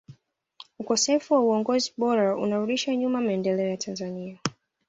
ukosefu 0.79 1.33
wa 1.33 1.39
uongozi 1.39 1.93
bora 1.97 2.35
unarudisha 2.37 2.95
nyuma 2.95 3.21
maendeleo 3.21 3.67
ya 3.67 3.77
tanzania 3.77 4.37